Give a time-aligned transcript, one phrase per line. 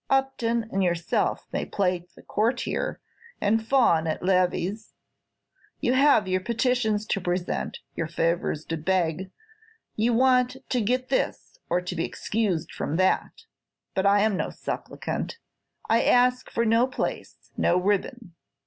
[0.09, 2.99] _Upton and yourself may play the courtier,
[3.39, 4.93] and fawn at levées;
[5.79, 9.31] you have your petitions to present, your favors to beg for;
[9.97, 13.43] you want to get this, or be excused from that:
[13.93, 15.37] but I am no supplicant;
[15.87, 18.33] I ask for no place, no ribbon.